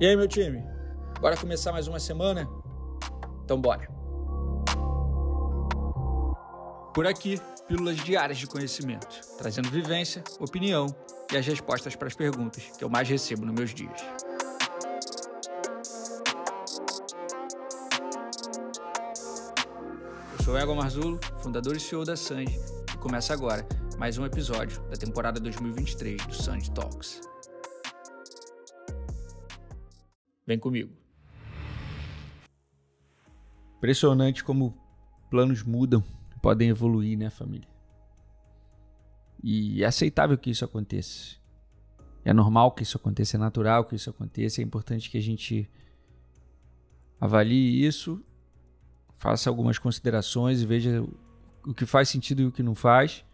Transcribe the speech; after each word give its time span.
E 0.00 0.06
aí, 0.06 0.16
meu 0.16 0.26
time? 0.26 0.60
Bora 1.20 1.36
começar 1.36 1.70
mais 1.70 1.86
uma 1.86 2.00
semana? 2.00 2.48
Então 3.44 3.60
bora! 3.60 3.88
Por 6.92 7.06
aqui, 7.06 7.40
pílulas 7.68 7.96
diárias 7.98 8.38
de 8.38 8.46
conhecimento, 8.48 9.20
trazendo 9.38 9.70
vivência, 9.70 10.24
opinião 10.40 10.86
e 11.32 11.36
as 11.36 11.46
respostas 11.46 11.94
para 11.94 12.08
as 12.08 12.14
perguntas 12.14 12.64
que 12.76 12.82
eu 12.82 12.88
mais 12.88 13.08
recebo 13.08 13.46
nos 13.46 13.54
meus 13.54 13.72
dias. 13.72 14.00
Eu 20.36 20.44
sou 20.44 20.58
Ego 20.58 20.74
Marzulo, 20.74 21.20
fundador 21.38 21.76
e 21.76 21.80
CEO 21.80 22.04
da 22.04 22.16
Sanji, 22.16 22.60
e 22.92 22.98
começa 22.98 23.32
agora 23.32 23.64
mais 23.96 24.18
um 24.18 24.26
episódio 24.26 24.82
da 24.90 24.96
temporada 24.96 25.38
2023 25.38 26.26
do 26.26 26.34
Sanji 26.34 26.70
Talks. 26.72 27.33
Vem 30.46 30.58
comigo. 30.58 30.92
Impressionante 33.78 34.44
como 34.44 34.76
planos 35.30 35.62
mudam, 35.62 36.02
podem 36.42 36.68
evoluir, 36.68 37.18
né, 37.18 37.30
família? 37.30 37.68
E 39.42 39.82
é 39.82 39.86
aceitável 39.86 40.38
que 40.38 40.50
isso 40.50 40.64
aconteça. 40.64 41.36
É 42.24 42.32
normal 42.32 42.72
que 42.72 42.82
isso 42.82 42.96
aconteça, 42.96 43.36
é 43.36 43.40
natural 43.40 43.84
que 43.84 43.94
isso 43.94 44.08
aconteça. 44.08 44.60
É 44.60 44.64
importante 44.64 45.10
que 45.10 45.18
a 45.18 45.22
gente 45.22 45.68
avalie 47.20 47.84
isso, 47.86 48.24
faça 49.18 49.50
algumas 49.50 49.78
considerações 49.78 50.62
e 50.62 50.66
veja 50.66 51.06
o 51.66 51.74
que 51.74 51.84
faz 51.84 52.08
sentido 52.08 52.42
e 52.42 52.46
o 52.46 52.52
que 52.52 52.62
não 52.62 52.74
faz. 52.74 53.24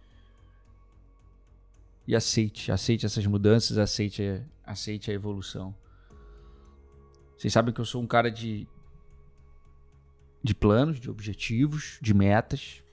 E 2.06 2.16
aceite, 2.16 2.72
aceite 2.72 3.06
essas 3.06 3.24
mudanças, 3.27 3.78
aceite, 3.78 4.42
aceite 4.64 5.11
a 5.11 5.14
evolução. 5.14 5.75
Vocês 7.41 7.55
sabem 7.55 7.72
que 7.72 7.80
eu 7.80 7.86
sou 7.86 8.02
um 8.02 8.06
cara 8.06 8.30
de, 8.30 8.69
de 10.42 10.55
planos, 10.55 11.00
de 11.00 11.08
objetivos, 11.08 11.98
de 11.98 12.12
metas. 12.12 12.84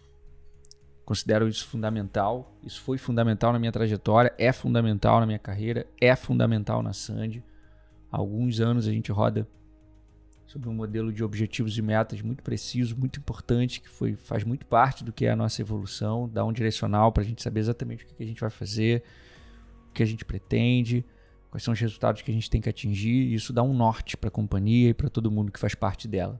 Considero 1.03 1.49
isso 1.49 1.67
fundamental. 1.67 2.57
Isso 2.63 2.81
foi 2.81 2.97
fundamental 2.97 3.51
na 3.51 3.59
minha 3.59 3.73
trajetória, 3.73 4.33
é 4.37 4.53
fundamental 4.53 5.19
na 5.19 5.25
minha 5.25 5.37
carreira, 5.37 5.85
é 5.99 6.15
fundamental 6.15 6.81
na 6.81 6.93
Sandy. 6.93 7.43
Há 8.09 8.15
alguns 8.15 8.61
anos 8.61 8.87
a 8.87 8.91
gente 8.93 9.11
roda 9.11 9.45
sobre 10.45 10.69
um 10.69 10.73
modelo 10.73 11.11
de 11.11 11.25
objetivos 11.25 11.77
e 11.77 11.81
metas 11.81 12.21
muito 12.21 12.41
preciso, 12.41 12.95
muito 12.97 13.19
importante, 13.19 13.81
que 13.81 13.89
foi, 13.89 14.15
faz 14.15 14.45
muito 14.45 14.65
parte 14.65 15.03
do 15.03 15.11
que 15.11 15.25
é 15.25 15.31
a 15.31 15.35
nossa 15.35 15.61
evolução, 15.61 16.29
dá 16.29 16.45
um 16.45 16.53
direcional 16.53 17.11
para 17.11 17.21
a 17.21 17.25
gente 17.25 17.43
saber 17.43 17.59
exatamente 17.59 18.05
o 18.05 18.07
que 18.07 18.23
a 18.23 18.25
gente 18.25 18.39
vai 18.39 18.49
fazer, 18.49 19.03
o 19.89 19.91
que 19.91 20.01
a 20.01 20.05
gente 20.05 20.23
pretende, 20.23 21.05
quais 21.57 21.63
são 21.63 21.73
os 21.73 21.79
resultados 21.79 22.21
que 22.21 22.29
a 22.29 22.33
gente 22.33 22.49
tem 22.51 22.61
que 22.61 22.69
atingir, 22.69 23.09
e 23.09 23.33
isso 23.33 23.51
dá 23.51 23.63
um 23.63 23.73
norte 23.73 24.15
para 24.15 24.27
a 24.27 24.31
companhia 24.31 24.89
e 24.89 24.93
para 24.93 25.09
todo 25.09 25.31
mundo 25.31 25.51
que 25.51 25.59
faz 25.59 25.73
parte 25.73 26.07
dela. 26.07 26.39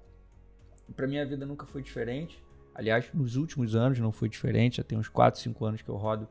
Para 0.95 1.07
minha 1.07 1.25
vida 1.25 1.43
nunca 1.43 1.65
foi 1.65 1.81
diferente. 1.81 2.39
Aliás, 2.75 3.11
nos 3.11 3.35
últimos 3.35 3.75
anos 3.75 3.97
não 3.99 4.11
foi 4.11 4.29
diferente, 4.29 4.77
já 4.77 4.83
tem 4.83 4.95
uns 4.95 5.09
4, 5.09 5.41
5 5.41 5.65
anos 5.65 5.81
que 5.81 5.89
eu 5.89 5.95
rodo 5.95 6.27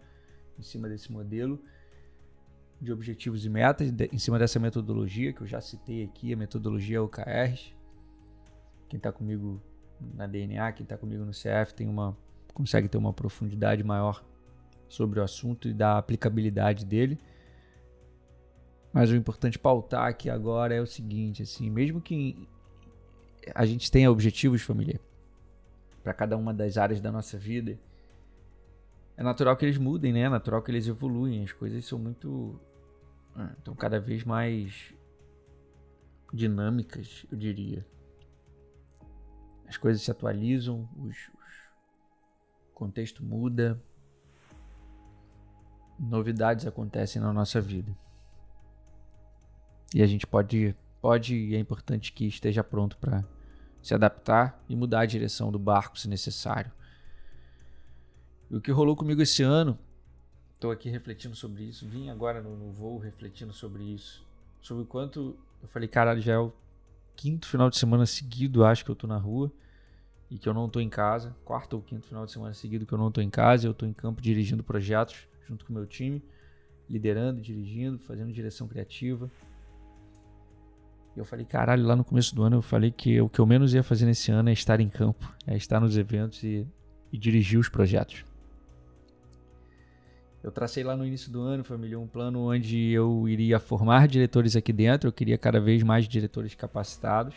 em 0.56 0.62
cima 0.62 0.88
desse 0.88 1.10
modelo 1.10 1.60
de 2.80 2.92
objetivos 2.92 3.44
e 3.44 3.48
metas, 3.48 3.92
em 4.12 4.18
cima 4.18 4.38
dessa 4.38 4.60
metodologia 4.60 5.32
que 5.32 5.40
eu 5.40 5.46
já 5.48 5.60
citei 5.60 6.04
aqui, 6.04 6.32
a 6.32 6.36
metodologia 6.36 7.02
OKRs. 7.02 7.74
Quem 8.88 8.98
está 8.98 9.10
comigo 9.10 9.60
na 10.14 10.28
DNA, 10.28 10.70
quem 10.72 10.84
está 10.84 10.96
comigo 10.96 11.24
no 11.24 11.32
CF 11.32 11.74
tem 11.74 11.88
uma 11.88 12.16
consegue 12.54 12.88
ter 12.88 12.96
uma 12.96 13.12
profundidade 13.12 13.82
maior 13.82 14.24
sobre 14.88 15.18
o 15.18 15.22
assunto 15.22 15.68
e 15.68 15.74
da 15.74 15.98
aplicabilidade 15.98 16.86
dele. 16.86 17.18
Mas 18.96 19.10
o 19.10 19.14
importante 19.14 19.58
pautar 19.58 20.08
aqui 20.08 20.30
agora 20.30 20.74
é 20.74 20.80
o 20.80 20.86
seguinte, 20.86 21.42
assim, 21.42 21.68
mesmo 21.68 22.00
que 22.00 22.48
a 23.54 23.66
gente 23.66 23.90
tenha 23.90 24.10
objetivos, 24.10 24.62
família, 24.62 24.98
para 26.02 26.14
cada 26.14 26.34
uma 26.34 26.54
das 26.54 26.78
áreas 26.78 26.98
da 26.98 27.12
nossa 27.12 27.36
vida, 27.36 27.78
é 29.14 29.22
natural 29.22 29.54
que 29.54 29.66
eles 29.66 29.76
mudem, 29.76 30.14
né? 30.14 30.20
É 30.20 30.28
natural 30.30 30.62
que 30.62 30.70
eles 30.70 30.88
evoluem. 30.88 31.44
As 31.44 31.52
coisas 31.52 31.84
são 31.84 31.98
muito. 31.98 32.58
estão 33.58 33.74
ah, 33.74 33.76
cada 33.76 34.00
vez 34.00 34.24
mais 34.24 34.94
dinâmicas, 36.32 37.26
eu 37.30 37.36
diria. 37.36 37.86
As 39.68 39.76
coisas 39.76 40.00
se 40.00 40.10
atualizam, 40.10 40.88
os, 40.96 41.16
os... 41.16 41.54
o 42.70 42.72
contexto 42.72 43.22
muda, 43.22 43.78
novidades 46.00 46.66
acontecem 46.66 47.20
na 47.20 47.30
nossa 47.30 47.60
vida. 47.60 47.94
E 49.94 50.02
a 50.02 50.06
gente 50.06 50.26
pode, 50.26 50.74
pode 51.00 51.34
e 51.34 51.54
é 51.54 51.58
importante 51.58 52.12
que 52.12 52.26
esteja 52.26 52.62
pronto 52.64 52.96
para 52.98 53.24
se 53.82 53.94
adaptar 53.94 54.60
e 54.68 54.74
mudar 54.74 55.00
a 55.00 55.06
direção 55.06 55.52
do 55.52 55.58
barco 55.58 55.98
se 55.98 56.08
necessário. 56.08 56.72
E 58.50 58.56
o 58.56 58.60
que 58.60 58.70
rolou 58.70 58.96
comigo 58.96 59.22
esse 59.22 59.42
ano, 59.42 59.78
estou 60.54 60.70
aqui 60.70 60.88
refletindo 60.88 61.36
sobre 61.36 61.64
isso, 61.64 61.86
vim 61.86 62.10
agora 62.10 62.42
no, 62.42 62.56
no 62.56 62.70
voo 62.72 62.98
refletindo 62.98 63.52
sobre 63.52 63.84
isso, 63.84 64.24
sobre 64.60 64.82
o 64.82 64.86
quanto 64.86 65.36
eu 65.62 65.68
falei, 65.68 65.88
caralho, 65.88 66.20
já 66.20 66.34
é 66.34 66.38
o 66.38 66.52
quinto 67.14 67.46
final 67.46 67.70
de 67.70 67.76
semana 67.76 68.06
seguido, 68.06 68.64
acho 68.64 68.84
que 68.84 68.90
eu 68.90 68.94
tô 68.94 69.06
na 69.06 69.16
rua 69.16 69.50
e 70.30 70.38
que 70.38 70.48
eu 70.48 70.54
não 70.54 70.68
tô 70.68 70.80
em 70.80 70.88
casa, 70.88 71.34
quarto 71.44 71.74
ou 71.74 71.82
quinto 71.82 72.06
final 72.06 72.26
de 72.26 72.32
semana 72.32 72.52
seguido 72.54 72.84
que 72.84 72.92
eu 72.92 72.98
não 72.98 73.10
tô 73.10 73.20
em 73.20 73.30
casa, 73.30 73.66
eu 73.66 73.74
tô 73.74 73.86
em 73.86 73.92
campo 73.92 74.20
dirigindo 74.20 74.62
projetos 74.62 75.28
junto 75.48 75.64
com 75.64 75.72
o 75.72 75.76
meu 75.76 75.86
time, 75.86 76.22
liderando, 76.90 77.40
dirigindo, 77.40 77.98
fazendo 77.98 78.32
direção 78.32 78.66
criativa, 78.66 79.30
e 81.16 81.18
eu 81.18 81.24
falei, 81.24 81.46
caralho, 81.46 81.82
lá 81.82 81.96
no 81.96 82.04
começo 82.04 82.34
do 82.34 82.42
ano 82.42 82.56
eu 82.56 82.62
falei 82.62 82.90
que 82.90 83.18
o 83.22 83.28
que 83.28 83.38
eu 83.38 83.46
menos 83.46 83.72
ia 83.72 83.82
fazer 83.82 84.04
nesse 84.04 84.30
ano 84.30 84.50
é 84.50 84.52
estar 84.52 84.80
em 84.80 84.88
campo, 84.88 85.34
é 85.46 85.56
estar 85.56 85.80
nos 85.80 85.96
eventos 85.96 86.42
e, 86.44 86.66
e 87.10 87.16
dirigir 87.16 87.58
os 87.58 87.70
projetos. 87.70 88.22
Eu 90.42 90.52
tracei 90.52 90.84
lá 90.84 90.94
no 90.94 91.04
início 91.04 91.32
do 91.32 91.40
ano, 91.40 91.64
família, 91.64 91.98
um 91.98 92.06
plano 92.06 92.50
onde 92.50 92.90
eu 92.90 93.26
iria 93.26 93.58
formar 93.58 94.06
diretores 94.06 94.54
aqui 94.54 94.72
dentro. 94.72 95.08
Eu 95.08 95.12
queria 95.12 95.36
cada 95.36 95.58
vez 95.58 95.82
mais 95.82 96.06
diretores 96.06 96.54
capacitados 96.54 97.34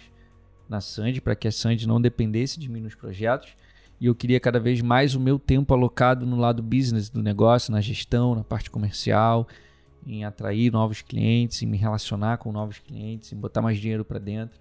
na 0.68 0.80
Sandy, 0.80 1.20
para 1.20 1.36
que 1.36 1.48
a 1.48 1.52
Sandy 1.52 1.88
não 1.88 2.00
dependesse 2.00 2.60
de 2.60 2.70
mim 2.70 2.82
nos 2.82 2.94
projetos. 2.94 3.56
E 4.00 4.06
eu 4.06 4.14
queria 4.14 4.40
cada 4.40 4.60
vez 4.60 4.82
mais 4.82 5.16
o 5.16 5.20
meu 5.20 5.40
tempo 5.40 5.74
alocado 5.74 6.26
no 6.26 6.36
lado 6.36 6.62
business 6.62 7.10
do 7.10 7.24
negócio, 7.24 7.72
na 7.72 7.82
gestão, 7.82 8.36
na 8.36 8.44
parte 8.44 8.70
comercial, 8.70 9.48
em 10.06 10.24
atrair 10.24 10.72
novos 10.72 11.02
clientes, 11.02 11.62
em 11.62 11.66
me 11.66 11.78
relacionar 11.78 12.38
com 12.38 12.52
novos 12.52 12.80
clientes, 12.80 13.32
em 13.32 13.38
botar 13.38 13.62
mais 13.62 13.78
dinheiro 13.78 14.06
para 14.06 14.20
dentro. 14.20 14.60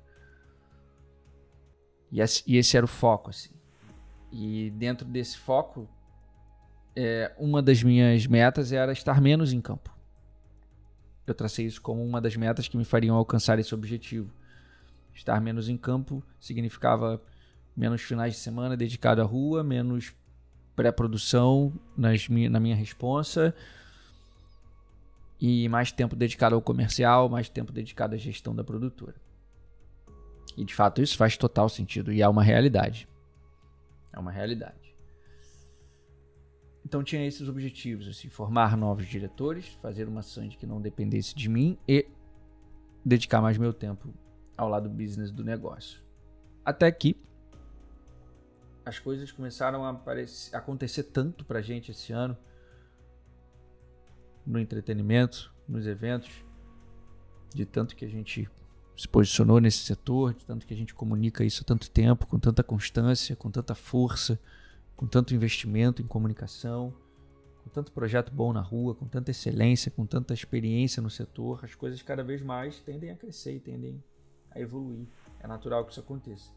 E 2.10 2.20
esse, 2.20 2.76
era 2.76 2.84
o 2.84 2.88
foco, 2.88 3.30
assim. 3.30 3.50
E 4.32 4.70
dentro 4.70 5.06
desse 5.06 5.36
foco, 5.36 5.88
é, 6.96 7.32
uma 7.38 7.62
das 7.62 7.82
minhas 7.82 8.26
metas 8.26 8.72
era 8.72 8.92
estar 8.92 9.20
menos 9.20 9.52
em 9.52 9.60
campo. 9.60 9.96
Eu 11.26 11.34
tracei 11.34 11.66
isso 11.66 11.80
como 11.82 12.04
uma 12.04 12.20
das 12.20 12.34
metas 12.36 12.68
que 12.68 12.76
me 12.76 12.84
fariam 12.84 13.14
alcançar 13.14 13.58
esse 13.58 13.74
objetivo. 13.74 14.32
Estar 15.14 15.40
menos 15.40 15.68
em 15.68 15.76
campo 15.76 16.22
significava 16.40 17.22
menos 17.76 18.00
finais 18.00 18.34
de 18.34 18.40
semana 18.40 18.76
dedicado 18.76 19.20
à 19.20 19.24
rua, 19.24 19.62
menos 19.62 20.14
pré-produção 20.74 21.72
na 21.96 22.60
minha 22.60 22.76
responsa, 22.76 23.54
e 25.40 25.68
mais 25.68 25.92
tempo 25.92 26.16
dedicado 26.16 26.54
ao 26.54 26.62
comercial, 26.62 27.28
mais 27.28 27.48
tempo 27.48 27.72
dedicado 27.72 28.14
à 28.14 28.18
gestão 28.18 28.54
da 28.54 28.64
produtora. 28.64 29.16
E 30.56 30.64
de 30.64 30.74
fato 30.74 31.00
isso 31.00 31.16
faz 31.16 31.36
total 31.36 31.68
sentido 31.68 32.12
e 32.12 32.20
é 32.20 32.28
uma 32.28 32.42
realidade. 32.42 33.08
É 34.12 34.18
uma 34.18 34.32
realidade. 34.32 34.94
Então 36.84 37.04
tinha 37.04 37.26
esses 37.26 37.48
objetivos, 37.48 38.08
assim, 38.08 38.28
formar 38.28 38.76
novos 38.76 39.06
diretores, 39.06 39.68
fazer 39.82 40.08
uma 40.08 40.22
Sandy 40.22 40.56
que 40.56 40.66
não 40.66 40.80
dependesse 40.80 41.34
de 41.34 41.48
mim 41.48 41.78
e 41.86 42.06
dedicar 43.04 43.40
mais 43.40 43.58
meu 43.58 43.72
tempo 43.72 44.12
ao 44.56 44.68
lado 44.68 44.88
business 44.88 45.30
do 45.30 45.44
negócio. 45.44 46.00
Até 46.64 46.90
que 46.90 47.16
as 48.84 48.98
coisas 48.98 49.30
começaram 49.30 49.84
a 49.84 49.90
aparecer, 49.90 50.56
acontecer 50.56 51.04
tanto 51.04 51.44
pra 51.44 51.60
gente 51.60 51.90
esse 51.90 52.12
ano 52.12 52.36
no 54.48 54.58
entretenimento, 54.58 55.52
nos 55.68 55.86
eventos, 55.86 56.30
de 57.54 57.66
tanto 57.66 57.94
que 57.94 58.04
a 58.04 58.08
gente 58.08 58.48
se 58.96 59.06
posicionou 59.06 59.60
nesse 59.60 59.78
setor, 59.78 60.32
de 60.32 60.44
tanto 60.44 60.66
que 60.66 60.72
a 60.72 60.76
gente 60.76 60.94
comunica 60.94 61.44
isso 61.44 61.62
há 61.62 61.64
tanto 61.64 61.90
tempo, 61.90 62.26
com 62.26 62.38
tanta 62.38 62.64
constância, 62.64 63.36
com 63.36 63.50
tanta 63.50 63.74
força, 63.74 64.40
com 64.96 65.06
tanto 65.06 65.34
investimento 65.34 66.00
em 66.00 66.06
comunicação, 66.06 66.92
com 67.62 67.70
tanto 67.70 67.92
projeto 67.92 68.32
bom 68.32 68.52
na 68.52 68.62
rua, 68.62 68.94
com 68.94 69.06
tanta 69.06 69.30
excelência, 69.30 69.90
com 69.90 70.06
tanta 70.06 70.32
experiência 70.32 71.02
no 71.02 71.10
setor, 71.10 71.60
as 71.62 71.74
coisas 71.74 72.00
cada 72.02 72.24
vez 72.24 72.40
mais 72.40 72.80
tendem 72.80 73.10
a 73.10 73.16
crescer 73.16 73.54
e 73.54 73.60
tendem 73.60 74.02
a 74.50 74.58
evoluir. 74.58 75.06
É 75.40 75.46
natural 75.46 75.84
que 75.84 75.92
isso 75.92 76.00
aconteça. 76.00 76.50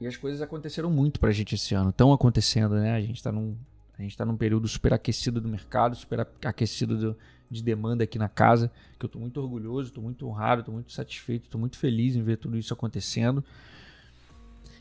E 0.00 0.06
as 0.06 0.16
coisas 0.16 0.40
aconteceram 0.40 0.90
muito 0.90 1.18
pra 1.18 1.32
gente 1.32 1.56
esse 1.56 1.74
ano, 1.74 1.90
estão 1.90 2.12
acontecendo, 2.12 2.76
né? 2.76 2.94
A 2.94 3.00
gente 3.00 3.22
tá 3.22 3.32
num 3.32 3.56
A 3.98 4.02
gente 4.02 4.10
está 4.10 4.24
num 4.24 4.36
período 4.36 4.68
super 4.68 4.92
aquecido 4.92 5.40
do 5.40 5.48
mercado, 5.48 5.96
super 5.96 6.26
aquecido 6.44 6.96
do, 6.98 7.18
de 7.50 7.62
demanda 7.62 8.04
aqui 8.04 8.18
na 8.18 8.28
casa, 8.28 8.70
que 8.98 9.04
eu 9.04 9.08
estou 9.08 9.20
muito 9.20 9.40
orgulhoso, 9.40 9.88
estou 9.88 10.02
muito 10.02 10.26
honrado, 10.26 10.60
estou 10.60 10.74
muito 10.74 10.92
satisfeito, 10.92 11.44
estou 11.44 11.58
muito 11.58 11.78
feliz 11.78 12.14
em 12.14 12.22
ver 12.22 12.36
tudo 12.36 12.58
isso 12.58 12.74
acontecendo. 12.74 13.42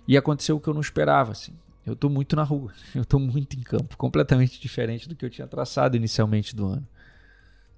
E 0.07 0.17
aconteceu 0.17 0.57
o 0.57 0.59
que 0.59 0.67
eu 0.67 0.73
não 0.73 0.81
esperava, 0.81 1.31
assim. 1.31 1.53
Eu 1.85 1.93
estou 1.93 2.09
muito 2.09 2.35
na 2.35 2.43
rua, 2.43 2.73
eu 2.93 3.03
estou 3.03 3.19
muito 3.19 3.55
em 3.55 3.61
campo, 3.61 3.95
completamente 3.95 4.59
diferente 4.59 5.07
do 5.07 5.15
que 5.15 5.23
eu 5.23 5.29
tinha 5.29 5.47
traçado 5.47 5.95
inicialmente 5.95 6.55
do 6.55 6.65
ano. 6.65 6.87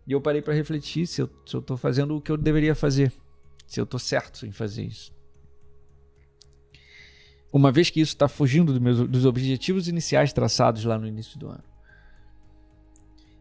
E 0.07 0.13
eu 0.13 0.21
parei 0.21 0.41
para 0.41 0.53
refletir 0.53 1.05
se 1.05 1.21
eu 1.21 1.29
estou 1.45 1.75
fazendo 1.75 2.15
o 2.15 2.21
que 2.21 2.31
eu 2.31 2.37
deveria 2.37 2.73
fazer, 2.73 3.11
se 3.67 3.79
eu 3.79 3.83
estou 3.83 3.99
certo 3.99 4.45
em 4.45 4.51
fazer 4.51 4.83
isso. 4.83 5.16
Uma 7.51 7.71
vez 7.71 7.89
que 7.89 8.01
isso 8.01 8.13
está 8.13 8.27
fugindo 8.27 8.73
do 8.73 8.81
meus, 8.81 9.07
dos 9.07 9.25
objetivos 9.25 9.87
iniciais 9.87 10.33
traçados 10.33 10.83
lá 10.83 10.97
no 10.97 11.07
início 11.07 11.39
do 11.39 11.47
ano. 11.47 11.63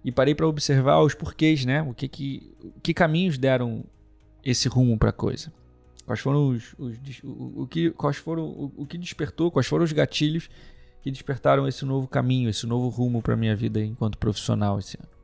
E 0.05 0.12
parei 0.12 0.35
para 0.35 0.47
observar 0.47 1.00
os 1.00 1.14
porquês, 1.14 1.64
né? 1.64 1.82
O 1.82 1.93
que, 1.93 2.06
que, 2.06 2.55
que 2.82 2.94
caminhos 2.94 3.37
deram 3.37 3.85
esse 4.44 4.69
rumo 4.69 4.97
para 4.97 5.11
a 5.11 5.12
coisa. 5.12 5.53
Quais 6.05 6.20
foram 6.20 6.50
os, 6.50 6.73
os 6.79 6.97
o, 7.25 7.62
o, 7.62 7.67
que 7.67 7.91
quais 7.91 8.17
foram 8.17 8.44
o, 8.44 8.73
o, 8.76 8.87
que 8.87 8.97
despertou, 8.97 9.50
quais 9.50 9.67
foram 9.67 9.85
os 9.85 9.91
gatilhos 9.91 10.49
que 11.03 11.11
despertaram 11.11 11.67
esse 11.67 11.85
novo 11.85 12.06
caminho, 12.06 12.49
esse 12.49 12.64
novo 12.64 12.88
rumo 12.88 13.20
para 13.20 13.37
minha 13.37 13.56
vida 13.56 13.81
enquanto 13.82 14.17
profissional 14.17 14.79
esse 14.79 14.97
ano. 14.97 15.16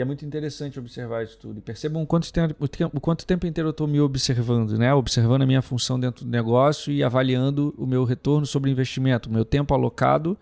E 0.00 0.02
é 0.02 0.04
muito 0.06 0.24
interessante 0.24 0.78
observar 0.78 1.24
isso 1.24 1.36
tudo. 1.36 1.58
E 1.58 1.60
percebam 1.60 2.02
o 2.02 2.06
quanto, 2.06 2.32
tempo, 2.32 2.56
o 2.94 3.00
quanto 3.00 3.26
tempo 3.26 3.46
inteiro 3.46 3.68
eu 3.68 3.70
estou 3.70 3.86
me 3.86 4.00
observando, 4.00 4.78
né? 4.78 4.94
Observando 4.94 5.42
a 5.42 5.46
minha 5.46 5.60
função 5.60 6.00
dentro 6.00 6.24
do 6.24 6.30
negócio 6.30 6.90
e 6.90 7.04
avaliando 7.04 7.74
o 7.76 7.86
meu 7.86 8.04
retorno 8.04 8.46
sobre 8.46 8.70
investimento, 8.70 9.28
o 9.28 9.32
meu 9.32 9.44
tempo 9.44 9.74
alocado, 9.74 10.38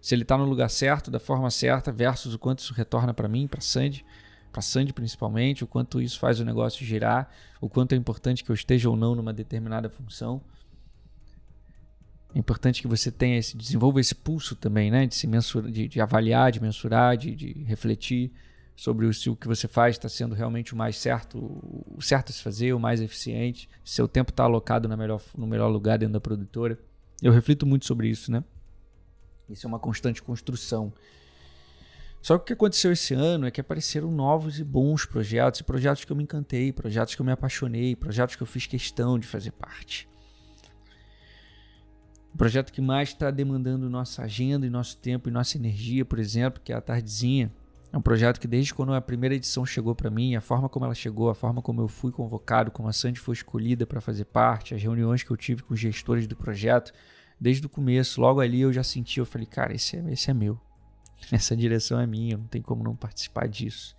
se 0.00 0.14
ele 0.14 0.22
está 0.22 0.38
no 0.38 0.46
lugar 0.46 0.70
certo, 0.70 1.10
da 1.10 1.20
forma 1.20 1.50
certa, 1.50 1.92
versus 1.92 2.32
o 2.32 2.38
quanto 2.38 2.60
isso 2.60 2.72
retorna 2.72 3.12
para 3.12 3.28
mim, 3.28 3.46
para 3.46 3.60
Sandy 3.60 4.02
para 4.50 4.62
Sandy 4.62 4.94
principalmente, 4.94 5.62
o 5.62 5.66
quanto 5.66 6.00
isso 6.00 6.18
faz 6.18 6.40
o 6.40 6.44
negócio 6.44 6.84
girar, 6.84 7.30
o 7.60 7.68
quanto 7.68 7.92
é 7.92 7.96
importante 7.96 8.42
que 8.42 8.50
eu 8.50 8.54
esteja 8.54 8.88
ou 8.88 8.96
não 8.96 9.14
numa 9.14 9.32
determinada 9.32 9.90
função. 9.90 10.40
É 12.34 12.38
importante 12.38 12.80
que 12.80 12.88
você 12.88 13.10
tenha 13.10 13.36
esse, 13.36 13.58
desenvolva 13.58 14.00
esse 14.00 14.14
pulso 14.14 14.56
também, 14.56 14.90
né? 14.90 15.06
De 15.06 15.14
se 15.14 15.26
mensura, 15.26 15.70
de, 15.70 15.86
de 15.86 16.00
avaliar, 16.00 16.50
de 16.50 16.62
mensurar, 16.62 17.14
de, 17.14 17.34
de 17.34 17.64
refletir 17.64 18.32
sobre 18.82 19.12
se 19.12 19.30
o 19.30 19.36
que 19.36 19.46
você 19.46 19.68
faz 19.68 19.94
está 19.94 20.08
sendo 20.08 20.34
realmente 20.34 20.74
o 20.74 20.76
mais 20.76 20.96
certo, 20.96 21.38
o 21.38 22.02
certo 22.02 22.30
a 22.30 22.32
se 22.32 22.42
fazer, 22.42 22.72
o 22.72 22.80
mais 22.80 23.00
eficiente, 23.00 23.68
se 23.84 23.94
seu 23.94 24.08
tempo 24.08 24.32
está 24.32 24.42
alocado 24.42 24.88
no 24.88 24.96
melhor, 24.96 25.22
no 25.38 25.46
melhor 25.46 25.68
lugar 25.68 25.96
dentro 26.00 26.14
da 26.14 26.20
produtora. 26.20 26.76
Eu 27.22 27.30
reflito 27.30 27.64
muito 27.64 27.86
sobre 27.86 28.08
isso, 28.08 28.32
né? 28.32 28.42
Isso 29.48 29.64
é 29.64 29.68
uma 29.68 29.78
constante 29.78 30.20
construção. 30.20 30.92
Só 32.20 32.36
que 32.36 32.42
o 32.42 32.46
que 32.46 32.52
aconteceu 32.54 32.90
esse 32.90 33.14
ano 33.14 33.46
é 33.46 33.52
que 33.52 33.60
apareceram 33.60 34.10
novos 34.10 34.58
e 34.58 34.64
bons 34.64 35.04
projetos, 35.04 35.60
e 35.60 35.62
projetos 35.62 36.04
que 36.04 36.10
eu 36.10 36.16
me 36.16 36.24
encantei, 36.24 36.72
projetos 36.72 37.14
que 37.14 37.20
eu 37.20 37.24
me 37.24 37.30
apaixonei, 37.30 37.94
projetos 37.94 38.34
que 38.34 38.42
eu 38.42 38.46
fiz 38.48 38.66
questão 38.66 39.16
de 39.16 39.28
fazer 39.28 39.52
parte. 39.52 40.08
O 42.34 42.36
projeto 42.36 42.72
que 42.72 42.80
mais 42.80 43.10
está 43.10 43.30
demandando 43.30 43.88
nossa 43.88 44.24
agenda 44.24 44.66
e 44.66 44.70
nosso 44.70 44.96
tempo 44.96 45.28
e 45.28 45.32
nossa 45.32 45.56
energia, 45.56 46.04
por 46.04 46.18
exemplo, 46.18 46.60
que 46.64 46.72
é 46.72 46.74
a 46.74 46.80
Tardezinha. 46.80 47.52
É 47.92 47.98
um 47.98 48.00
projeto 48.00 48.40
que 48.40 48.48
desde 48.48 48.72
quando 48.72 48.94
a 48.94 49.00
primeira 49.02 49.34
edição 49.34 49.66
chegou 49.66 49.94
para 49.94 50.10
mim, 50.10 50.34
a 50.34 50.40
forma 50.40 50.66
como 50.68 50.86
ela 50.86 50.94
chegou, 50.94 51.28
a 51.28 51.34
forma 51.34 51.60
como 51.60 51.82
eu 51.82 51.88
fui 51.88 52.10
convocado, 52.10 52.70
como 52.70 52.88
a 52.88 52.92
Sandy 52.92 53.20
foi 53.20 53.34
escolhida 53.34 53.86
para 53.86 54.00
fazer 54.00 54.24
parte, 54.24 54.74
as 54.74 54.82
reuniões 54.82 55.22
que 55.22 55.30
eu 55.30 55.36
tive 55.36 55.62
com 55.62 55.74
os 55.74 55.80
gestores 55.80 56.26
do 56.26 56.34
projeto, 56.34 56.90
desde 57.38 57.66
o 57.66 57.68
começo, 57.68 58.20
logo 58.20 58.40
ali 58.40 58.62
eu 58.62 58.72
já 58.72 58.82
senti, 58.82 59.18
eu 59.18 59.26
falei, 59.26 59.46
cara, 59.46 59.74
esse 59.74 59.96
é, 59.96 60.12
esse 60.12 60.30
é 60.30 60.34
meu. 60.34 60.58
Essa 61.30 61.54
direção 61.54 62.00
é 62.00 62.06
minha, 62.06 62.36
não 62.36 62.46
tem 62.46 62.60
como 62.60 62.82
não 62.82 62.96
participar 62.96 63.46
disso. 63.46 63.94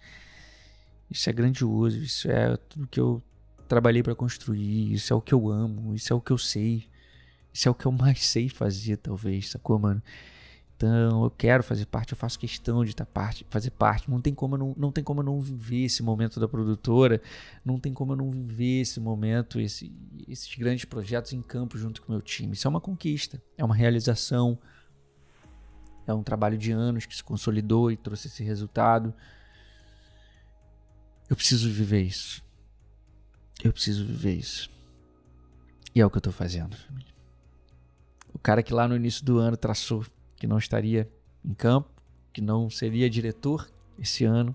Isso 1.10 1.30
é 1.30 1.34
grandioso, 1.34 1.98
isso 2.00 2.30
é 2.30 2.57
tudo 2.57 2.88
que 2.88 3.00
eu 3.00 3.24
trabalhei 3.68 4.04
para 4.04 4.13
construir, 4.13 4.92
isso 4.92 5.13
é 5.13 5.16
o 5.16 5.22
que 5.22 5.34
eu 5.34 5.48
amo, 5.50 5.95
isso 5.95 6.12
é 6.12 6.16
o 6.16 6.19
que 6.19 6.31
eu 6.31 6.38
sei. 6.38 6.90
Isso 7.54 7.68
é 7.68 7.72
o 7.72 7.75
que 7.75 7.86
eu 7.86 7.92
mais 7.92 8.25
sei 8.25 8.50
fazer, 8.50 8.98
talvez, 8.98 9.51
sacou, 9.51 9.78
mano? 9.78 10.01
Eu 10.85 11.31
quero 11.31 11.63
fazer 11.63 11.85
parte, 11.85 12.13
eu 12.13 12.18
faço 12.18 12.38
questão 12.38 12.83
de 12.83 12.91
estar 12.91 13.06
parte, 13.06 13.45
fazer 13.50 13.71
parte. 13.71 14.09
Não 14.09 14.19
tem 14.19 14.33
como 14.33 14.56
eu 14.56 14.59
não, 14.59 14.74
não 14.77 14.91
tem 14.91 15.03
como 15.03 15.21
eu 15.21 15.25
não 15.25 15.39
viver 15.39 15.85
esse 15.85 16.03
momento 16.03 16.39
da 16.39 16.47
produtora, 16.47 17.21
não 17.63 17.80
tem 17.80 17.94
como 17.94 18.13
eu 18.13 18.18
não 18.18 18.31
viver 18.31 18.81
esse 18.81 19.00
momento, 19.00 19.59
esse, 19.59 19.91
esses 20.27 20.53
grandes 20.56 20.85
projetos 20.85 21.33
em 21.33 21.41
campo 21.41 21.77
junto 21.77 22.01
com 22.01 22.09
o 22.09 22.12
meu 22.12 22.21
time. 22.21 22.53
Isso 22.53 22.68
é 22.68 22.69
uma 22.69 22.81
conquista, 22.81 23.41
é 23.57 23.63
uma 23.63 23.75
realização, 23.75 24.57
é 26.06 26.13
um 26.13 26.24
trabalho 26.24 26.57
de 26.57 26.71
anos 26.71 27.06
que 27.06 27.15
se 27.15 27.24
consolidou 27.24 27.91
e 27.91 27.97
trouxe 27.97 28.27
esse 28.27 28.44
resultado. 28.44 29.13
Eu 31.30 31.35
preciso 31.35 31.69
viver 31.69 32.01
isso. 32.01 32.44
Eu 33.63 33.71
preciso 33.71 34.06
viver 34.06 34.35
isso. 34.35 34.69
E 35.95 36.01
é 36.01 36.06
o 36.06 36.09
que 36.09 36.18
eu 36.18 36.19
estou 36.19 36.33
fazendo, 36.33 36.75
família. 36.75 37.13
O 38.33 38.39
cara 38.39 38.63
que 38.63 38.74
lá 38.74 38.88
no 38.88 38.95
início 38.95 39.24
do 39.24 39.38
ano 39.38 39.56
traçou 39.56 40.03
que 40.44 40.48
não 40.48 40.57
estaria 40.57 41.10
em 41.42 41.54
campo, 41.54 41.90
que 42.34 42.42
não 42.42 42.69
seria 42.69 43.10
diretor 43.10 43.72
esse 43.98 44.25
ano, 44.25 44.54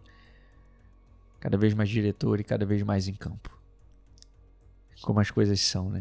cada 1.40 1.56
vez 1.56 1.73
mais 1.73 1.88
diretor 1.88 2.38
e 2.38 2.44
cada 2.44 2.67
vez 2.67 2.82
mais 2.82 3.08
em 3.08 3.14
campo. 3.14 3.58
Como 5.00 5.19
as 5.19 5.31
coisas 5.31 5.58
são, 5.62 5.88
né? 5.88 6.00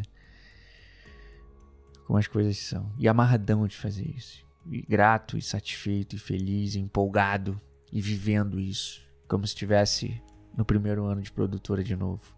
Como 2.05 2.19
as 2.19 2.27
coisas 2.27 2.57
são. 2.57 2.91
E 2.97 3.07
amarradão 3.07 3.65
de 3.65 3.77
fazer 3.77 4.05
isso 4.09 4.45
e 4.69 4.81
grato 4.81 5.37
e 5.37 5.41
satisfeito 5.41 6.17
e 6.17 6.19
feliz 6.19 6.75
e 6.75 6.79
empolgado 6.81 7.57
e 7.89 8.01
vivendo 8.01 8.59
isso 8.59 9.01
como 9.25 9.47
se 9.47 9.53
estivesse 9.53 10.21
no 10.53 10.65
primeiro 10.65 11.05
ano 11.05 11.21
de 11.21 11.31
produtora 11.31 11.81
de 11.81 11.95
novo. 11.95 12.35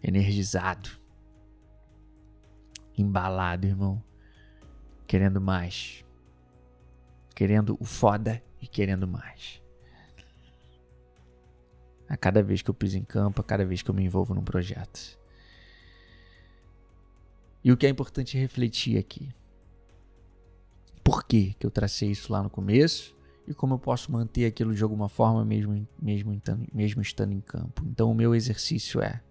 Energizado. 0.00 0.90
Embalado, 2.96 3.66
irmão. 3.66 4.07
Querendo 5.08 5.40
mais. 5.40 6.04
Querendo 7.34 7.76
o 7.80 7.84
foda 7.84 8.40
e 8.62 8.68
querendo 8.68 9.08
mais. 9.08 9.60
A 12.08 12.16
cada 12.16 12.40
vez 12.44 12.62
que 12.62 12.70
eu 12.70 12.74
piso 12.74 12.96
em 12.96 13.04
campo, 13.04 13.40
a 13.40 13.44
cada 13.44 13.64
vez 13.64 13.82
que 13.82 13.90
eu 13.90 13.94
me 13.94 14.04
envolvo 14.04 14.32
num 14.32 14.44
projeto. 14.44 15.18
E 17.64 17.72
o 17.72 17.76
que 17.76 17.86
é 17.86 17.90
importante 17.90 18.38
refletir 18.38 18.96
aqui 18.96 19.28
por 21.08 21.24
que 21.24 21.56
eu 21.60 21.70
tracei 21.70 22.10
isso 22.10 22.30
lá 22.30 22.42
no 22.42 22.50
começo 22.50 23.16
e 23.46 23.54
como 23.54 23.72
eu 23.72 23.78
posso 23.78 24.12
manter 24.12 24.44
aquilo 24.44 24.74
de 24.74 24.82
alguma 24.82 25.08
forma 25.08 25.42
mesmo, 25.42 25.88
mesmo, 25.98 26.38
mesmo 26.70 27.00
estando 27.00 27.32
em 27.32 27.40
campo. 27.40 27.82
Então, 27.86 28.10
o 28.10 28.14
meu 28.14 28.34
exercício 28.34 29.00
é: 29.00 29.22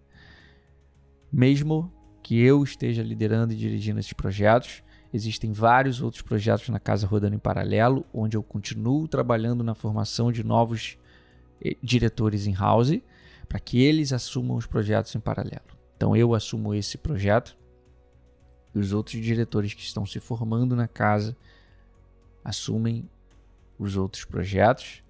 mesmo 1.31 1.93
que 2.23 2.39
eu 2.39 2.63
esteja 2.63 3.03
liderando 3.03 3.53
e 3.53 3.55
dirigindo 3.55 3.99
esses 3.99 4.11
projetos, 4.11 4.81
existem 5.13 5.51
vários 5.51 6.01
outros 6.01 6.21
projetos 6.21 6.69
na 6.69 6.79
casa 6.79 7.07
rodando 7.07 7.35
em 7.35 7.39
paralelo, 7.39 8.05
onde 8.13 8.35
eu 8.35 8.43
continuo 8.43 9.07
trabalhando 9.07 9.63
na 9.63 9.73
formação 9.73 10.31
de 10.31 10.43
novos 10.43 10.97
eh, 11.63 11.75
diretores 11.81 12.45
in-house 12.45 13.01
para 13.47 13.59
que 13.59 13.81
eles 13.81 14.11
assumam 14.11 14.57
os 14.57 14.65
projetos 14.65 15.15
em 15.15 15.19
paralelo. 15.19 15.65
Então, 15.95 16.15
eu 16.15 16.35
assumo 16.35 16.73
esse 16.73 16.97
projeto 16.97 17.57
e 18.75 18.79
os 18.79 18.93
outros 18.93 19.19
diretores 19.21 19.73
que 19.73 19.81
estão 19.81 20.05
se 20.05 20.19
formando 20.19 20.75
na 20.75 20.87
casa 20.87 21.35
assumem 22.43 23.09
os 23.79 23.97
outros 23.97 24.25
projetos. 24.25 25.03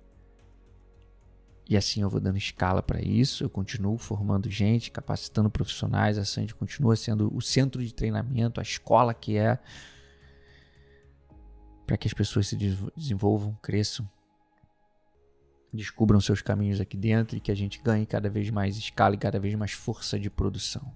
E 1.69 1.75
assim 1.75 2.01
eu 2.01 2.09
vou 2.09 2.21
dando 2.21 2.37
escala 2.37 2.81
para 2.81 3.01
isso. 3.01 3.43
Eu 3.43 3.49
continuo 3.49 3.97
formando 3.97 4.49
gente, 4.49 4.89
capacitando 4.89 5.49
profissionais. 5.49 6.17
A 6.17 6.23
Sandy 6.23 6.55
continua 6.55 6.95
sendo 6.95 7.35
o 7.35 7.41
centro 7.41 7.83
de 7.83 7.93
treinamento, 7.93 8.59
a 8.59 8.63
escola 8.63 9.13
que 9.13 9.37
é 9.37 9.59
para 11.85 11.97
que 11.97 12.07
as 12.07 12.13
pessoas 12.13 12.47
se 12.47 12.55
desenvolvam, 12.95 13.57
cresçam, 13.61 14.09
descubram 15.73 16.19
seus 16.19 16.41
caminhos 16.41 16.81
aqui 16.81 16.97
dentro 16.97 17.37
e 17.37 17.39
que 17.39 17.51
a 17.51 17.55
gente 17.55 17.81
ganhe 17.81 18.05
cada 18.05 18.29
vez 18.29 18.49
mais 18.49 18.77
escala 18.77 19.15
e 19.15 19.17
cada 19.17 19.39
vez 19.39 19.55
mais 19.55 19.71
força 19.71 20.19
de 20.19 20.29
produção. 20.29 20.93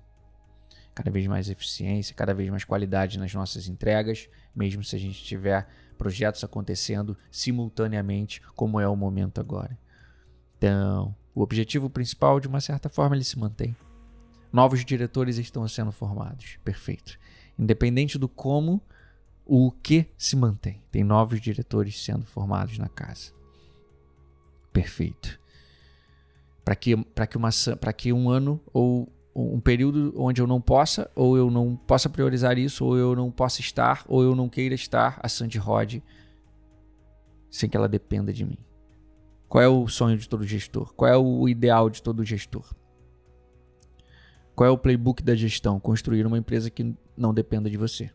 Cada 0.94 1.10
vez 1.10 1.25
mais 1.28 1.50
eficiência, 1.50 2.13
cada 2.13 2.34
vez 2.34 2.50
mais 2.50 2.66
qualidade 2.66 3.18
nas 3.18 3.34
nossas 3.34 3.70
entregas, 3.70 4.30
mesmo 4.54 4.84
se 4.84 4.94
a 4.96 5.00
gente 5.00 5.24
tiver 5.24 5.66
projetos 5.98 6.44
acontecendo 6.44 7.18
simultaneamente, 7.32 8.42
como 8.56 8.80
é 8.80 8.88
o 8.88 8.96
momento 8.96 9.40
agora. 9.40 9.78
Então, 10.62 11.15
o 11.34 11.41
objetivo 11.41 11.89
principal, 11.89 12.39
de 12.39 12.48
uma 12.48 12.62
certa 12.62 12.88
forma, 12.88 13.15
ele 13.15 13.24
se 13.24 13.39
mantém. 13.39 13.75
Novos 14.53 14.86
diretores 14.86 15.39
estão 15.39 15.68
sendo 15.68 15.91
formados. 15.91 16.60
Perfeito. 16.63 17.18
Independente 17.58 18.20
do 18.20 18.30
como, 18.30 18.80
o 19.44 19.72
que 19.72 20.06
se 20.15 20.36
mantém. 20.36 20.84
Tem 20.91 21.03
novos 21.03 21.41
diretores 21.41 22.00
sendo 22.03 22.27
formados 22.27 22.77
na 22.77 22.88
casa. 22.88 23.32
Perfeito. 24.72 25.39
Para 26.63 26.75
que, 26.75 26.96
que, 26.96 27.94
que 27.98 28.13
um 28.13 28.30
ano 28.30 28.62
ou 28.72 29.12
um 29.36 29.60
período 29.60 30.13
onde 30.15 30.44
eu 30.44 30.46
não 30.46 30.62
possa, 30.62 31.10
ou 31.15 31.36
eu 31.36 31.50
não 31.50 31.75
possa 31.75 32.08
priorizar 32.08 32.60
isso, 32.60 32.86
ou 32.86 32.96
eu 32.96 33.15
não 33.15 33.32
possa 33.32 33.62
estar, 33.62 34.06
ou 34.08 34.22
eu 34.22 34.36
não 34.36 34.48
queira 34.48 34.75
estar 34.75 35.20
a 35.24 35.27
Sandy 35.27 35.58
Rod 35.58 35.96
sem 37.50 37.68
que 37.68 37.75
ela 37.75 37.89
dependa 37.89 38.32
de 38.32 38.46
mim. 38.46 38.60
Qual 39.51 39.62
é 39.62 39.67
o 39.67 39.86
sonho 39.89 40.17
de 40.17 40.29
todo 40.29 40.48
gestor? 40.48 40.93
Qual 40.93 41.12
é 41.12 41.17
o 41.17 41.50
ideal 41.50 41.89
de 41.89 42.01
todo 42.01 42.24
gestor? 42.24 42.74
Qual 44.55 44.65
é 44.65 44.72
o 44.72 44.77
playbook 44.77 45.22
da 45.22 45.36
gestão? 45.36 45.77
Construir 45.77 46.25
uma 46.25 46.38
empresa 46.38 46.70
que 46.70 46.96
não 47.17 47.34
dependa 47.34 47.70
de 47.70 47.75
você. 47.75 48.10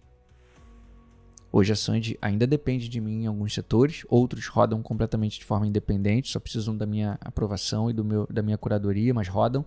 Hoje 1.52 1.75
a 1.75 1.76
Sandy 1.76 2.16
ainda 2.23 2.47
depende 2.47 2.88
de 2.88 3.02
mim 3.02 3.25
em 3.25 3.26
alguns 3.26 3.52
setores, 3.52 4.02
outros 4.09 4.47
rodam 4.47 4.83
completamente 4.83 5.38
de 5.38 5.45
forma 5.45 5.66
independente, 5.66 6.31
só 6.31 6.40
precisam 6.40 6.75
da 6.75 6.87
minha 6.87 7.19
aprovação 7.21 7.90
e 7.90 7.93
do 7.93 8.02
meu, 8.02 8.26
da 8.31 8.40
minha 8.40 8.57
curadoria, 8.57 9.12
mas 9.12 9.28
rodam 9.28 9.62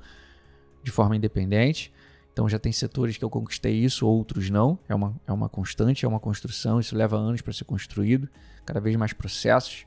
de 0.81 0.89
forma 0.89 1.15
independente. 1.15 1.93
Então 2.33 2.49
já 2.49 2.57
tem 2.57 2.71
setores 2.71 3.15
que 3.15 3.23
eu 3.23 3.29
conquistei 3.29 3.75
isso, 3.75 4.07
outros 4.07 4.49
não. 4.49 4.79
É 4.89 4.95
uma, 4.95 5.15
é 5.27 5.31
uma 5.31 5.47
constante, 5.47 6.03
é 6.03 6.07
uma 6.07 6.19
construção, 6.19 6.79
isso 6.79 6.95
leva 6.95 7.15
anos 7.15 7.43
para 7.43 7.53
ser 7.53 7.65
construído. 7.65 8.27
Cada 8.65 8.79
vez 8.79 8.95
mais 8.95 9.13
processos 9.13 9.85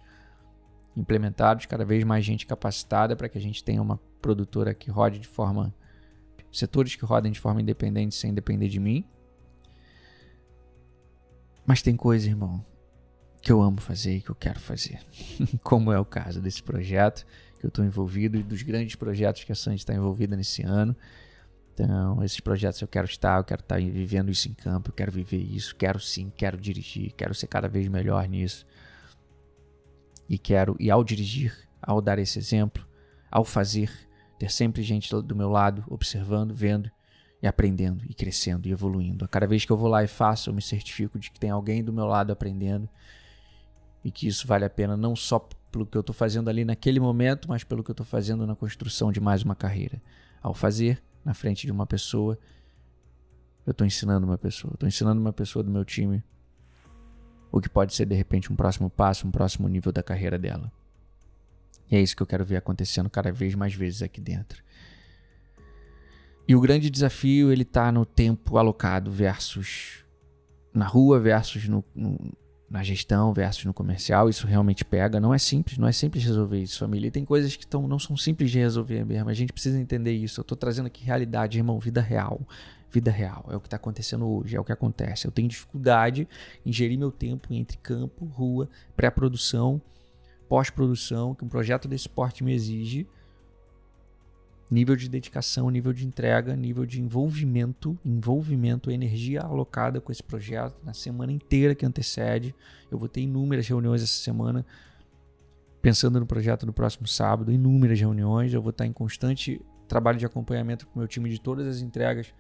implementados, 0.97 1.67
cada 1.67 1.85
vez 1.85 2.05
mais 2.05 2.25
gente 2.25 2.47
capacitada 2.47 3.17
para 3.17 3.29
que 3.29 3.39
a 3.39 3.41
gente 3.41 3.63
tenha 3.63 3.81
uma 3.81 3.99
produtora 4.21 4.75
que 4.75 4.91
rode 4.91 5.19
de 5.19 5.27
forma. 5.27 5.75
setores 6.51 6.95
que 6.95 7.05
rodem 7.05 7.33
de 7.33 7.41
forma 7.41 7.61
independente 7.61 8.15
sem 8.15 8.35
depender 8.35 8.69
de 8.69 8.79
mim. 8.79 9.05
Mas 11.65 11.81
tem 11.81 11.97
coisa, 11.97 12.29
irmão, 12.29 12.65
que 13.41 13.51
eu 13.51 13.63
amo 13.63 13.81
fazer 13.81 14.17
e 14.17 14.21
que 14.21 14.31
eu 14.31 14.35
quero 14.35 14.61
fazer. 14.61 15.01
Como 15.63 15.93
é 15.93 15.99
o 15.99 16.05
caso 16.05 16.41
desse 16.41 16.63
projeto 16.63 17.25
que 17.59 17.67
eu 17.67 17.69
estou 17.69 17.85
envolvido 17.85 18.37
e 18.37 18.43
dos 18.43 18.63
grandes 18.63 18.97
projetos 18.97 19.45
que 19.45 19.53
a 19.53 19.55
Sandy 19.55 19.77
está 19.77 19.95
envolvida 19.95 20.37
nesse 20.37 20.63
ano. 20.63 20.97
Então, 21.73 22.23
esses 22.23 22.41
projetos 22.41 22.83
eu 22.83 22.89
quero 22.89 23.07
estar, 23.07 23.39
eu 23.39 23.45
quero 23.45 23.61
estar 23.61 23.81
vivendo 23.81 24.31
isso 24.31 24.49
em 24.49 24.53
campo, 24.53 24.91
eu 24.91 24.95
quero 24.95 25.11
viver 25.11 25.39
isso, 25.39 25.75
quero 25.75 25.99
sim, 25.99 26.31
quero 26.37 26.59
dirigir, 26.59 27.13
quero 27.13 27.35
ser 27.35 27.47
cada 27.47 27.69
vez 27.69 27.89
melhor 27.89 28.29
nisso. 28.29 28.67
E 30.33 30.39
quero, 30.39 30.75
e 30.81 30.91
ao 30.91 31.05
dirigir, 31.05 31.55
ao 31.83 32.01
dar 32.01 32.19
esse 32.19 32.39
exemplo, 32.39 32.89
ao 33.31 33.45
fazer, 33.45 33.93
ter 34.39 34.51
sempre 34.51 34.83
gente 34.83 35.15
do 35.15 35.37
meu 35.37 35.51
lado, 35.51 35.85
observando, 35.87 36.55
vendo 36.55 36.91
e 37.43 37.47
aprendendo 37.47 38.03
e 38.09 38.15
crescendo 38.15 38.67
e 38.67 38.73
evoluindo. 38.73 39.27
A 39.27 39.29
cada 39.29 39.47
vez 39.47 39.67
que 39.67 39.71
eu 39.71 39.77
vou 39.77 39.91
lá 39.91 40.03
e 40.03 40.07
faço, 40.07 40.49
eu 40.49 40.55
me 40.55 40.63
certifico 40.63 41.19
de 41.19 41.31
que 41.31 41.39
tem 41.39 41.51
alguém 41.51 41.85
do 41.85 41.93
meu 41.93 42.07
lado 42.07 42.33
aprendendo 42.33 42.89
e 44.03 44.11
que 44.11 44.27
isso 44.27 44.47
vale 44.47 44.65
a 44.65 44.71
pena 44.71 44.97
não 44.97 45.15
só 45.15 45.39
pelo 45.71 45.85
que 45.85 45.99
eu 45.99 46.01
estou 46.01 46.15
fazendo 46.15 46.49
ali 46.49 46.65
naquele 46.65 46.99
momento, 46.99 47.47
mas 47.47 47.63
pelo 47.63 47.85
que 47.85 47.91
eu 47.91 47.93
estou 47.93 48.07
fazendo 48.07 48.47
na 48.47 48.57
construção 48.57 49.13
de 49.13 49.21
mais 49.21 49.43
uma 49.43 49.55
carreira. 49.55 50.01
Ao 50.43 50.55
fazer 50.55 51.03
na 51.23 51.35
frente 51.35 51.67
de 51.67 51.73
uma 51.73 51.87
pessoa, 51.87 52.39
eu 53.67 53.73
estou 53.73 53.87
ensinando 53.87 54.27
uma 54.27 54.39
pessoa, 54.39 54.73
estou 54.73 54.89
ensinando 54.89 55.21
uma 55.21 55.33
pessoa 55.33 55.63
do 55.63 55.71
meu 55.71 55.85
time 55.85 56.25
o 57.53 57.61
que 57.61 57.69
pode 57.69 57.95
ser 57.95 58.07
de 58.07 58.15
repente 58.15 58.51
um 58.51 58.57
próximo 58.57 58.89
passo, 58.89 59.29
um 59.29 59.31
próximo 59.31 59.69
nível 59.69 59.93
da 59.93 60.03
carreira 60.03 60.39
dela. 60.39 60.73
E 61.91 61.97
é 61.97 62.01
isso 62.01 62.17
que 62.17 62.23
eu 62.23 62.27
quero 62.27 62.45
ver 62.45 62.57
acontecendo 62.57 63.11
cada 63.11 63.31
vez 63.31 63.55
mais 63.55 63.75
vezes 63.75 64.03
aqui 64.03 64.21
dentro. 64.21 64.63
E 66.49 66.57
o 66.57 66.61
grande 66.61 66.89
desafio 66.89 67.53
ele 67.53 67.63
está 67.63 67.93
no 67.93 68.07
tempo 68.07 68.57
alocado 68.57 69.11
versus 69.11 70.03
na 70.73 70.87
rua 70.87 71.21
versus 71.21 71.69
no, 71.69 71.85
no, 71.95 72.33
na 72.69 72.83
gestão 72.83 73.35
versus 73.35 73.67
no 73.67 73.75
comercial. 73.75 74.31
Isso 74.31 74.47
realmente 74.47 74.83
pega. 74.83 75.21
Não 75.21 75.35
é 75.35 75.39
simples, 75.39 75.77
não 75.77 75.87
é 75.87 75.93
simples 75.93 76.25
resolver 76.25 76.59
isso, 76.59 76.79
família. 76.79 77.09
E 77.09 77.11
tem 77.11 77.25
coisas 77.25 77.55
que 77.55 77.67
tão, 77.67 77.87
não 77.87 77.99
são 77.99 78.17
simples 78.17 78.51
de 78.51 78.59
resolver 78.59 79.05
mesmo. 79.05 79.29
A 79.29 79.35
gente 79.35 79.53
precisa 79.53 79.79
entender 79.79 80.13
isso. 80.13 80.41
Eu 80.41 80.43
estou 80.43 80.57
trazendo 80.57 80.87
aqui 80.87 81.05
realidade, 81.05 81.59
irmão, 81.59 81.79
vida 81.79 82.01
real. 82.01 82.41
Vida 82.93 83.11
real. 83.11 83.47
É 83.51 83.57
o 83.57 83.61
que 83.61 83.67
está 83.67 83.77
acontecendo 83.77 84.29
hoje, 84.29 84.55
é 84.55 84.61
o 84.61 84.65
que 84.65 84.73
acontece. 84.73 85.27
Eu 85.27 85.33
tenho 85.33 85.49
dificuldade 85.49 86.29
em 86.65 86.73
gerir 86.73 86.99
meu 86.99 87.11
tempo 87.11 87.53
entre 87.53 87.79
campo, 87.79 88.27
rua, 88.27 88.69
pré-produção, 88.95 89.81
pós-produção, 90.49 91.35
que 91.35 91.45
um 91.45 91.49
projeto 91.49 91.89
desse 91.89 92.09
porte 92.09 92.45
me 92.45 92.53
exige 92.53 93.09
nível 94.73 94.97
de 94.97 95.07
dedicação, 95.07 95.69
nível 95.69 95.93
de 95.93 96.07
entrega, 96.07 96.57
nível 96.57 96.87
de 96.87 96.99
envolvimento, 96.99 97.99
envolvimento, 98.03 98.91
energia 98.91 99.43
alocada 99.43 100.01
com 100.01 100.11
esse 100.11 100.23
projeto 100.23 100.75
na 100.83 100.95
semana 100.95 101.31
inteira 101.31 101.75
que 101.75 101.85
antecede. 101.85 102.55
Eu 102.91 102.99
vou 102.99 103.07
ter 103.07 103.21
inúmeras 103.21 103.69
reuniões 103.69 104.03
essa 104.03 104.23
semana, 104.23 104.65
pensando 105.83 106.19
no 106.19 106.27
projeto 106.27 106.65
do 106.65 106.73
próximo 106.73 107.07
sábado, 107.07 107.53
inúmeras 107.53 108.01
reuniões. 108.01 108.55
Eu 108.55 108.63
vou 108.63 108.71
estar 108.71 108.87
em 108.87 108.93
constante 108.93 109.61
trabalho 109.87 110.19
de 110.19 110.25
acompanhamento 110.25 110.87
com 110.87 110.95
o 110.95 110.99
meu 111.01 111.09
time 111.09 111.29
de 111.29 111.39
todas 111.39 111.67
as 111.67 111.83
entregas 111.83 112.33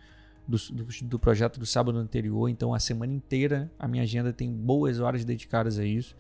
do, 0.47 0.57
do, 0.57 0.87
do 1.03 1.19
projeto 1.19 1.59
do 1.59 1.67
sábado 1.67 1.99
anterior. 1.99 2.49
Então, 2.49 2.75
a 2.75 2.79
semana 2.79 3.13
inteira 3.13 3.71
a 3.79 3.87
minha 3.87 4.03
agenda 4.03 4.33
tem 4.33 4.53
boas 4.53 5.01
horas 5.01 5.25
dedicadas 5.25 5.79
a 5.79 5.85
isso. 5.85 6.17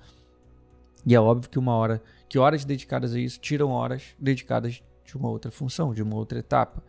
E 1.05 1.14
é 1.14 1.21
óbvio 1.21 1.50
que 1.50 1.59
uma 1.59 1.75
hora, 1.75 2.02
que 2.29 2.38
horas 2.38 2.64
dedicadas 2.64 3.14
a 3.14 3.19
isso 3.19 3.41
tiram 3.41 3.71
horas 3.71 4.14
dedicadas 4.19 4.83
de 5.05 5.17
uma 5.17 5.29
outra 5.29 5.50
função, 5.50 5.93
de 5.93 6.02
uma 6.02 6.17
outra 6.17 6.38
etapa. 6.38 6.83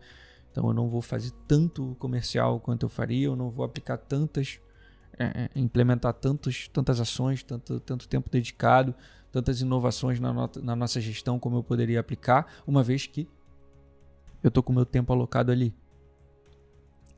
Então 0.50 0.68
eu 0.68 0.72
não 0.72 0.88
vou 0.88 1.02
fazer 1.02 1.32
tanto 1.48 1.96
comercial 1.98 2.60
quanto 2.60 2.86
eu 2.86 2.88
faria, 2.88 3.26
eu 3.26 3.34
não 3.34 3.50
vou 3.50 3.64
aplicar 3.64 3.98
tantas, 3.98 4.60
é, 5.18 5.24
é 5.24 5.50
implementar 5.56 6.14
tantos, 6.14 6.68
tantas 6.68 7.00
ações, 7.00 7.42
tanto, 7.42 7.80
tanto 7.80 8.08
tempo 8.08 8.30
dedicado, 8.30 8.94
tantas 9.32 9.60
inovações 9.60 10.20
na, 10.20 10.32
nota, 10.32 10.62
na 10.62 10.76
nossa 10.76 11.00
gestão 11.00 11.40
como 11.40 11.56
eu 11.56 11.62
poderia 11.64 11.98
aplicar, 11.98 12.46
uma 12.64 12.84
vez 12.84 13.04
que 13.04 13.28
eu 14.44 14.48
estou 14.48 14.62
com 14.62 14.72
o 14.72 14.76
meu 14.76 14.86
tempo 14.86 15.12
alocado 15.12 15.50
ali. 15.50 15.74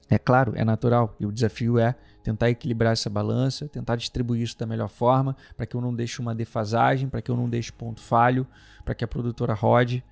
É 0.09 0.19
claro, 0.19 0.53
é 0.55 0.65
natural, 0.65 1.17
e 1.19 1.27
o 1.27 1.33
desafio 1.33 1.79
é 1.79 1.95
tentar 2.23 2.51
equilibrar 2.51 2.93
essa 2.93 3.11
balança, 3.11 3.69
tentar 3.69 3.97
distribuir 3.97 4.43
isso 4.43 4.59
da 4.59 4.67
melhor 4.67 4.89
forma, 4.89 5.37
para 5.57 5.67
que 5.67 5.77
eu 5.77 5.81
não 5.81 5.95
deixe 5.95 6.21
uma 6.21 6.35
defasagem, 6.35 7.09
para 7.09 7.21
que 7.21 7.31
eu 7.31 7.37
não 7.37 7.49
deixe 7.49 7.73
ponto 7.73 8.01
falho, 8.01 8.47
para 8.85 8.95
que 8.95 9.05
a 9.05 9.09
produtora 9.09 9.55
rode 9.55 10.03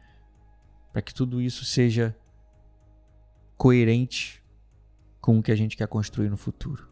para 0.94 1.02
que 1.02 1.12
tudo 1.12 1.42
isso 1.42 1.64
seja 1.64 2.16
coerente 3.56 4.40
com 5.20 5.36
o 5.36 5.42
que 5.42 5.50
a 5.50 5.56
gente 5.56 5.76
quer 5.76 5.88
construir 5.88 6.30
no 6.30 6.36
futuro. 6.36 6.88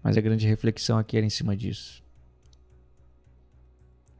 Mas 0.00 0.16
a 0.16 0.20
grande 0.20 0.46
reflexão 0.46 0.96
aqui 0.96 1.16
era 1.16 1.26
em 1.26 1.30
cima 1.30 1.56
disso. 1.56 2.00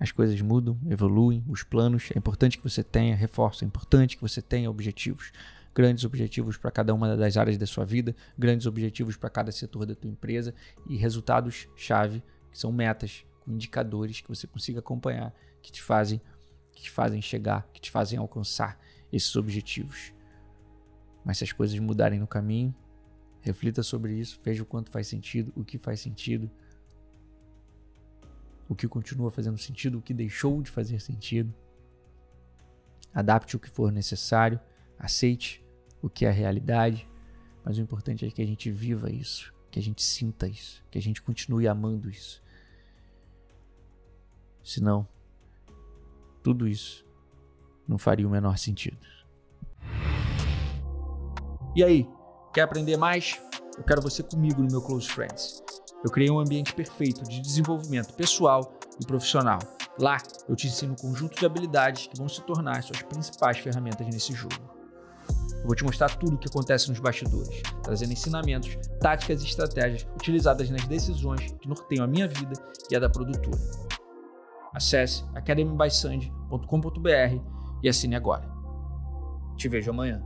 As 0.00 0.10
coisas 0.10 0.40
mudam, 0.40 0.76
evoluem, 0.90 1.44
os 1.46 1.62
planos. 1.62 2.10
É 2.12 2.18
importante 2.18 2.58
que 2.58 2.68
você 2.68 2.82
tenha, 2.82 3.14
reforço, 3.14 3.62
é 3.62 3.68
importante 3.68 4.16
que 4.16 4.22
você 4.22 4.42
tenha 4.42 4.68
objetivos. 4.68 5.30
Grandes 5.78 6.04
objetivos 6.04 6.56
para 6.56 6.72
cada 6.72 6.92
uma 6.92 7.16
das 7.16 7.36
áreas 7.36 7.56
da 7.56 7.64
sua 7.64 7.84
vida, 7.84 8.12
grandes 8.36 8.66
objetivos 8.66 9.16
para 9.16 9.30
cada 9.30 9.52
setor 9.52 9.86
da 9.86 9.94
tua 9.94 10.10
empresa 10.10 10.52
e 10.88 10.96
resultados-chave, 10.96 12.20
que 12.50 12.58
são 12.58 12.72
metas, 12.72 13.24
indicadores 13.46 14.20
que 14.20 14.28
você 14.28 14.48
consiga 14.48 14.80
acompanhar, 14.80 15.32
que 15.62 15.70
te 15.70 15.80
fazem 15.80 16.20
que 16.72 16.82
te 16.82 16.90
fazem 16.90 17.22
chegar, 17.22 17.68
que 17.72 17.80
te 17.80 17.92
fazem 17.92 18.18
alcançar 18.18 18.76
esses 19.12 19.36
objetivos. 19.36 20.12
Mas 21.24 21.38
se 21.38 21.44
as 21.44 21.52
coisas 21.52 21.78
mudarem 21.78 22.18
no 22.18 22.26
caminho, 22.26 22.74
reflita 23.40 23.80
sobre 23.80 24.14
isso, 24.14 24.40
veja 24.42 24.64
o 24.64 24.66
quanto 24.66 24.90
faz 24.90 25.06
sentido, 25.06 25.52
o 25.54 25.64
que 25.64 25.78
faz 25.78 26.00
sentido, 26.00 26.50
o 28.68 28.74
que 28.74 28.88
continua 28.88 29.30
fazendo 29.30 29.58
sentido, 29.58 29.98
o 29.98 30.02
que 30.02 30.12
deixou 30.12 30.60
de 30.60 30.72
fazer 30.72 31.00
sentido. 31.00 31.54
Adapte 33.14 33.54
o 33.54 33.60
que 33.60 33.70
for 33.70 33.92
necessário, 33.92 34.58
aceite 34.98 35.67
o 36.02 36.08
que 36.08 36.24
é 36.24 36.28
a 36.28 36.32
realidade, 36.32 37.08
mas 37.64 37.78
o 37.78 37.80
importante 37.80 38.24
é 38.24 38.30
que 38.30 38.42
a 38.42 38.46
gente 38.46 38.70
viva 38.70 39.10
isso, 39.10 39.52
que 39.70 39.78
a 39.78 39.82
gente 39.82 40.02
sinta 40.02 40.46
isso, 40.46 40.84
que 40.90 40.98
a 40.98 41.02
gente 41.02 41.20
continue 41.20 41.68
amando 41.68 42.08
isso. 42.08 42.42
Senão, 44.62 45.06
tudo 46.42 46.68
isso 46.68 47.04
não 47.86 47.98
faria 47.98 48.26
o 48.26 48.30
menor 48.30 48.58
sentido. 48.58 48.98
E 51.74 51.82
aí, 51.82 52.08
quer 52.52 52.62
aprender 52.62 52.96
mais? 52.96 53.40
Eu 53.76 53.84
quero 53.84 54.02
você 54.02 54.22
comigo 54.22 54.62
no 54.62 54.68
meu 54.70 54.82
Close 54.82 55.08
Friends. 55.08 55.62
Eu 56.04 56.10
criei 56.10 56.30
um 56.30 56.38
ambiente 56.38 56.74
perfeito 56.74 57.22
de 57.24 57.40
desenvolvimento 57.40 58.14
pessoal 58.14 58.72
e 59.00 59.06
profissional. 59.06 59.58
Lá, 59.98 60.18
eu 60.48 60.54
te 60.54 60.66
ensino 60.66 60.92
um 60.92 60.96
conjunto 60.96 61.38
de 61.38 61.44
habilidades 61.44 62.06
que 62.06 62.16
vão 62.16 62.28
se 62.28 62.42
tornar 62.42 62.82
suas 62.82 63.02
principais 63.02 63.58
ferramentas 63.58 64.06
nesse 64.06 64.32
jogo. 64.32 64.77
Vou 65.68 65.76
te 65.76 65.84
mostrar 65.84 66.08
tudo 66.16 66.34
o 66.34 66.38
que 66.38 66.48
acontece 66.48 66.88
nos 66.88 66.98
bastidores, 66.98 67.60
trazendo 67.82 68.10
ensinamentos, 68.10 68.74
táticas 69.02 69.42
e 69.42 69.44
estratégias 69.44 70.08
utilizadas 70.16 70.70
nas 70.70 70.86
decisões 70.86 71.52
que 71.60 71.68
norteiam 71.68 72.06
a 72.06 72.08
minha 72.08 72.26
vida 72.26 72.54
e 72.90 72.96
a 72.96 72.98
da 72.98 73.10
produtora. 73.10 73.60
Acesse 74.72 75.26
academybysand.com.br 75.34 77.42
e 77.82 77.88
assine 77.88 78.16
agora. 78.16 78.50
Te 79.58 79.68
vejo 79.68 79.90
amanhã. 79.90 80.22